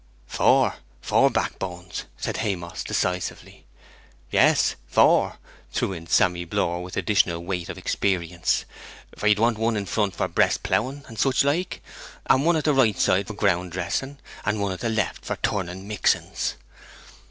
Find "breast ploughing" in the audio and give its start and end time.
10.27-11.03